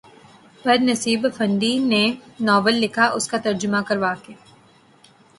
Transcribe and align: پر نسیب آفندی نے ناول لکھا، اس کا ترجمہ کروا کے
پر 0.63 0.77
نسیب 0.87 1.25
آفندی 1.27 1.73
نے 1.91 2.03
ناول 2.47 2.75
لکھا، 2.83 3.05
اس 3.17 3.25
کا 3.31 3.37
ترجمہ 3.43 3.81
کروا 3.87 4.13
کے 4.23 4.33